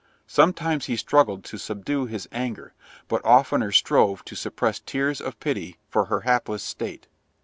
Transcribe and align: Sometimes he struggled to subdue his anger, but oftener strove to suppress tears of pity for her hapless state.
Sometimes 0.25 0.87
he 0.87 0.95
struggled 0.95 1.43
to 1.43 1.59
subdue 1.59 2.07
his 2.07 2.27
anger, 2.31 2.73
but 3.07 3.23
oftener 3.23 3.71
strove 3.71 4.25
to 4.25 4.35
suppress 4.35 4.79
tears 4.79 5.21
of 5.21 5.39
pity 5.39 5.77
for 5.89 6.05
her 6.05 6.21
hapless 6.21 6.63
state. 6.63 7.05